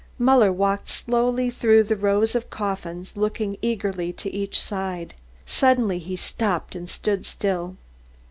[0.17, 5.13] Muller walked slowly through the rows of coffins looking eagerly to each side.
[5.45, 7.75] Suddenly he stopped and stood still.